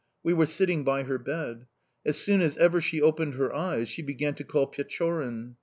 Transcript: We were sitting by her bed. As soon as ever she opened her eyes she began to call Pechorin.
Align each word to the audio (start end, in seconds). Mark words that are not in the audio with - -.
We 0.23 0.33
were 0.33 0.47
sitting 0.47 0.83
by 0.83 1.03
her 1.03 1.19
bed. 1.19 1.67
As 2.03 2.17
soon 2.17 2.41
as 2.41 2.57
ever 2.57 2.81
she 2.81 2.99
opened 2.99 3.35
her 3.35 3.53
eyes 3.53 3.87
she 3.87 4.01
began 4.01 4.33
to 4.33 4.43
call 4.43 4.65
Pechorin. 4.65 5.57